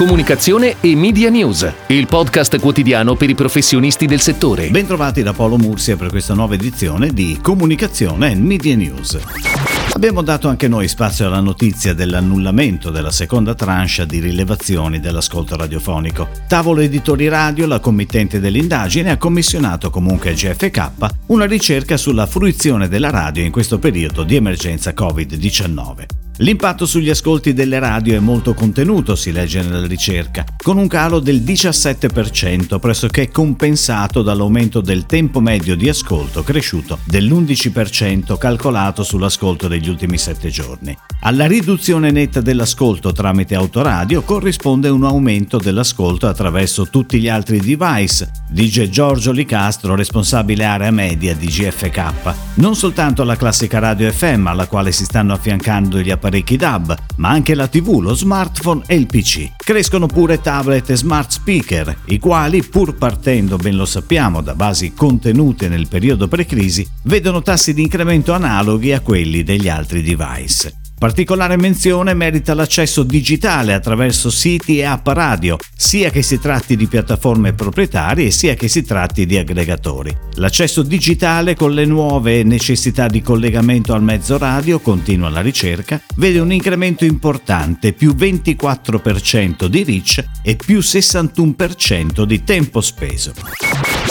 [0.00, 4.70] Comunicazione e Media News, il podcast quotidiano per i professionisti del settore.
[4.70, 9.18] Bentrovati da Paolo Mursia per questa nuova edizione di Comunicazione e Media News.
[9.92, 16.30] Abbiamo dato anche noi spazio alla notizia dell'annullamento della seconda tranche di rilevazioni dell'ascolto radiofonico.
[16.48, 20.90] Tavolo Editori Radio, la committente dell'indagine, ha commissionato comunque a GFK
[21.26, 26.19] una ricerca sulla fruizione della radio in questo periodo di emergenza Covid-19.
[26.42, 31.20] L'impatto sugli ascolti delle radio è molto contenuto, si legge nella ricerca, con un calo
[31.20, 39.90] del 17%, pressoché compensato dall'aumento del tempo medio di ascolto cresciuto dell'11% calcolato sull'ascolto degli
[39.90, 40.96] ultimi 7 giorni.
[41.24, 48.30] Alla riduzione netta dell'ascolto tramite autoradio corrisponde un aumento dell'ascolto attraverso tutti gli altri device,
[48.48, 52.54] dice Giorgio Licastro, responsabile area media di GFK.
[52.54, 57.28] Non soltanto la classica radio FM alla quale si stanno affiancando gli apparecchi DAB, ma
[57.28, 59.50] anche la TV, lo smartphone e il PC.
[59.56, 64.94] Crescono pure tablet e smart speaker, i quali, pur partendo, ben lo sappiamo, da basi
[64.94, 70.79] contenute nel periodo pre-crisi, vedono tassi di incremento analoghi a quelli degli altri device.
[71.00, 76.86] Particolare menzione merita l'accesso digitale attraverso siti e app radio, sia che si tratti di
[76.86, 80.14] piattaforme proprietarie sia che si tratti di aggregatori.
[80.34, 86.38] L'accesso digitale con le nuove necessità di collegamento al mezzo radio, continua la ricerca, vede
[86.38, 93.32] un incremento importante, più 24% di reach e più 61% di tempo speso.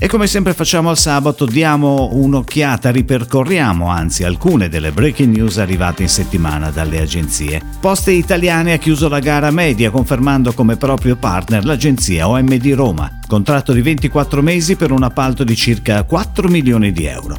[0.00, 6.02] E come sempre facciamo al sabato, diamo un'occhiata, ripercorriamo anzi alcune delle breaking news arrivate
[6.02, 7.60] in settimana dalle agenzie.
[7.80, 13.72] Poste Italiane ha chiuso la gara media confermando come proprio partner l'agenzia OMD Roma, contratto
[13.72, 17.36] di 24 mesi per un appalto di circa 4 milioni di euro.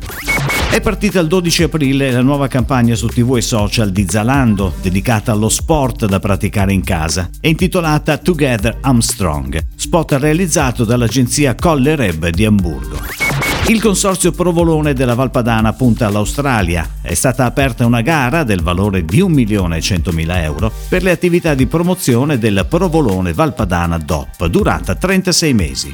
[0.70, 5.32] È partita il 12 aprile la nuova campagna su TV e social di Zalando, dedicata
[5.32, 11.96] allo sport da praticare in casa, è intitolata Together I'm Strong, spot realizzato dall'agenzia Colle
[11.96, 13.29] Reb di Amburgo.
[13.70, 16.90] Il consorzio Provolone della Valpadana punta all'Australia.
[17.04, 22.40] È stata aperta una gara del valore di 1.100.000 euro per le attività di promozione
[22.40, 25.94] del Provolone Valpadana DOP, durata 36 mesi.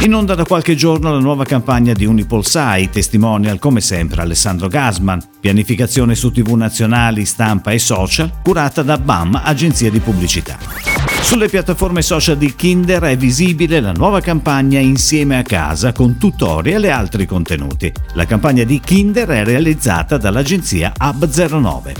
[0.00, 5.22] In onda da qualche giorno la nuova campagna di Unipolsai, testimonial come sempre Alessandro Gasman,
[5.38, 10.95] pianificazione su tv nazionali, stampa e social, curata da BAM, agenzia di pubblicità.
[11.26, 16.84] Sulle piattaforme social di Kinder è visibile la nuova campagna Insieme a casa con tutorial
[16.84, 17.92] e altri contenuti.
[18.12, 21.94] La campagna di Kinder è realizzata dall'agenzia Hub09.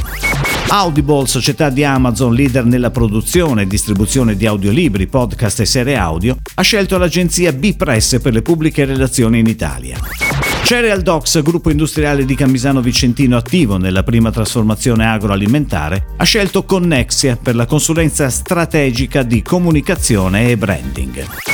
[0.68, 6.36] Audible, società di Amazon leader nella produzione e distribuzione di audiolibri, podcast e serie audio,
[6.54, 10.25] ha scelto l'agenzia B-Press per le pubbliche relazioni in Italia.
[10.66, 17.38] Cereal Docs, gruppo industriale di Camisano Vicentino attivo nella prima trasformazione agroalimentare, ha scelto Connexia
[17.40, 21.45] per la consulenza strategica di comunicazione e branding.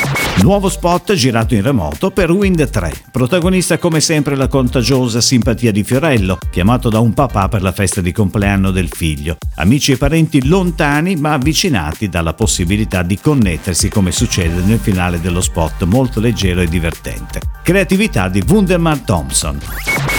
[0.42, 2.92] Nuovo spot girato in remoto per Wind 3.
[3.12, 8.00] Protagonista come sempre la contagiosa simpatia di Fiorello, chiamato da un papà per la festa
[8.00, 9.36] di compleanno del figlio.
[9.56, 15.40] Amici e parenti lontani ma avvicinati dalla possibilità di connettersi come succede nel finale dello
[15.40, 17.40] spot molto leggero e divertente.
[17.62, 19.60] Creatività di Wunderman Thompson.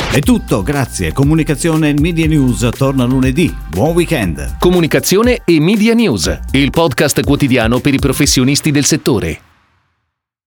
[0.09, 1.11] È tutto, grazie.
[1.11, 3.53] Comunicazione e Media News torna lunedì.
[3.67, 4.57] Buon weekend.
[4.59, 9.41] Comunicazione e Media News, il podcast quotidiano per i professionisti del settore.